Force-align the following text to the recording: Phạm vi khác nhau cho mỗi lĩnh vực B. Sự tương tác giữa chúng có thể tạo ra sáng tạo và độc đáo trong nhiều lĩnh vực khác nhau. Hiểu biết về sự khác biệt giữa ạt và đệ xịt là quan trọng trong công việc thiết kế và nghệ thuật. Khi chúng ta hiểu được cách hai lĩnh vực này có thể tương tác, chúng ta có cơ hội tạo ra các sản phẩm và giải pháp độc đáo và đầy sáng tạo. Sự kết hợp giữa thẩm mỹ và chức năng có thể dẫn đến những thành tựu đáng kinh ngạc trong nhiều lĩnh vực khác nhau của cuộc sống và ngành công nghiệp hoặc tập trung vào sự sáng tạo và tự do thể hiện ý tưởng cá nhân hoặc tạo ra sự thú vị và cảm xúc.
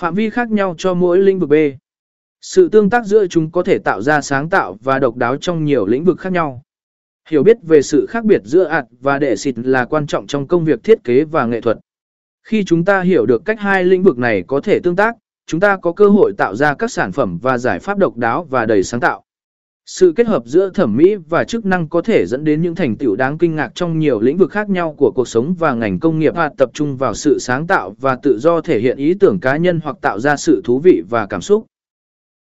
Phạm 0.00 0.14
vi 0.14 0.30
khác 0.30 0.50
nhau 0.50 0.74
cho 0.78 0.94
mỗi 0.94 1.18
lĩnh 1.18 1.38
vực 1.38 1.48
B. 1.48 1.54
Sự 2.40 2.68
tương 2.68 2.90
tác 2.90 3.06
giữa 3.06 3.26
chúng 3.26 3.50
có 3.50 3.62
thể 3.62 3.78
tạo 3.78 4.02
ra 4.02 4.20
sáng 4.20 4.50
tạo 4.50 4.78
và 4.82 4.98
độc 4.98 5.16
đáo 5.16 5.36
trong 5.36 5.64
nhiều 5.64 5.86
lĩnh 5.86 6.04
vực 6.04 6.20
khác 6.20 6.32
nhau. 6.32 6.62
Hiểu 7.28 7.42
biết 7.42 7.56
về 7.62 7.82
sự 7.82 8.06
khác 8.08 8.24
biệt 8.24 8.40
giữa 8.44 8.64
ạt 8.64 8.84
và 9.00 9.18
đệ 9.18 9.36
xịt 9.36 9.58
là 9.58 9.84
quan 9.84 10.06
trọng 10.06 10.26
trong 10.26 10.46
công 10.46 10.64
việc 10.64 10.84
thiết 10.84 11.04
kế 11.04 11.24
và 11.24 11.46
nghệ 11.46 11.60
thuật. 11.60 11.78
Khi 12.42 12.64
chúng 12.64 12.84
ta 12.84 13.00
hiểu 13.00 13.26
được 13.26 13.42
cách 13.44 13.60
hai 13.60 13.84
lĩnh 13.84 14.02
vực 14.02 14.18
này 14.18 14.44
có 14.46 14.60
thể 14.60 14.78
tương 14.80 14.96
tác, 14.96 15.16
chúng 15.46 15.60
ta 15.60 15.76
có 15.76 15.92
cơ 15.92 16.08
hội 16.08 16.32
tạo 16.38 16.54
ra 16.54 16.74
các 16.74 16.90
sản 16.90 17.12
phẩm 17.12 17.38
và 17.42 17.58
giải 17.58 17.78
pháp 17.78 17.98
độc 17.98 18.16
đáo 18.16 18.44
và 18.50 18.66
đầy 18.66 18.82
sáng 18.82 19.00
tạo. 19.00 19.24
Sự 19.92 20.12
kết 20.16 20.26
hợp 20.26 20.42
giữa 20.46 20.70
thẩm 20.74 20.96
mỹ 20.96 21.14
và 21.28 21.44
chức 21.44 21.66
năng 21.66 21.88
có 21.88 22.02
thể 22.02 22.26
dẫn 22.26 22.44
đến 22.44 22.62
những 22.62 22.74
thành 22.74 22.96
tựu 22.96 23.16
đáng 23.16 23.38
kinh 23.38 23.56
ngạc 23.56 23.74
trong 23.74 23.98
nhiều 23.98 24.20
lĩnh 24.20 24.36
vực 24.36 24.50
khác 24.50 24.70
nhau 24.70 24.94
của 24.98 25.12
cuộc 25.14 25.28
sống 25.28 25.54
và 25.58 25.74
ngành 25.74 25.98
công 25.98 26.18
nghiệp 26.18 26.34
hoặc 26.34 26.52
tập 26.58 26.70
trung 26.74 26.96
vào 26.96 27.14
sự 27.14 27.38
sáng 27.40 27.66
tạo 27.66 27.94
và 28.00 28.16
tự 28.22 28.38
do 28.38 28.60
thể 28.60 28.80
hiện 28.80 28.96
ý 28.96 29.14
tưởng 29.14 29.40
cá 29.40 29.56
nhân 29.56 29.80
hoặc 29.84 29.96
tạo 30.00 30.18
ra 30.20 30.36
sự 30.36 30.62
thú 30.64 30.78
vị 30.78 31.02
và 31.10 31.26
cảm 31.26 31.40
xúc. 31.40 31.66